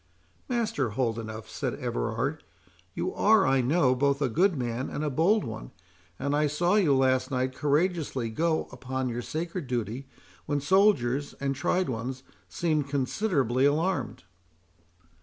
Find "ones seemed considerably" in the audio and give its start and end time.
11.87-13.65